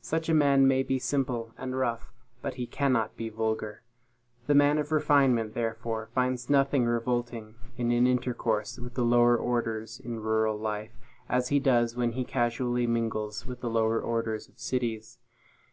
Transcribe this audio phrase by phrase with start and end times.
[0.00, 3.82] Such a man may be simple and rough, but he cannot be vulgar.
[4.46, 9.98] The man of refinement, therefore, finds nothing revolting in an intercourse with the lower orders
[9.98, 10.92] in rural life,
[11.28, 15.18] as he does when he casually mingles with the lower orders of cities.